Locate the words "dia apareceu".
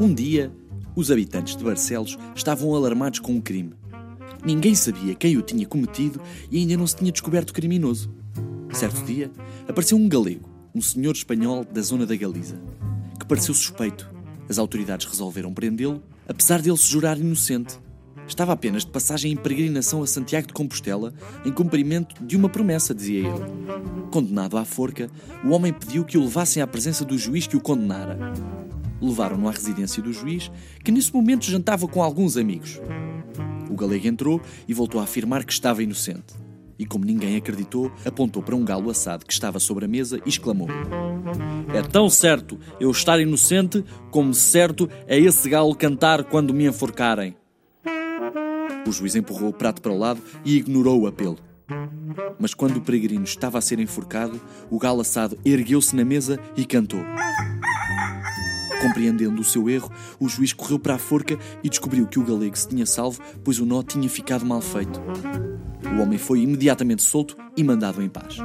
9.04-9.96